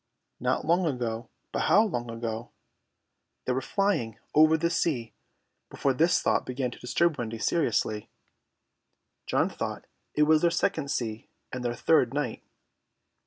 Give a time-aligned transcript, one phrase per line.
[0.39, 1.29] Not long ago.
[1.51, 2.49] But how long ago?
[3.45, 5.13] They were flying over the sea
[5.69, 8.09] before this thought began to disturb Wendy seriously.
[9.27, 9.85] John thought
[10.15, 12.41] it was their second sea and their third night.